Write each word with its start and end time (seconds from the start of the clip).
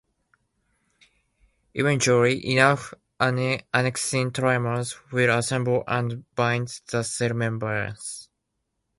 Eventually, 1.75 2.43
enough 2.53 2.91
annexin 3.19 4.31
trimers 4.33 4.95
will 5.11 5.37
assemble 5.37 5.83
and 5.87 6.25
bind 6.33 6.81
the 6.91 7.03
cell 7.03 7.35
membrane. 7.35 7.95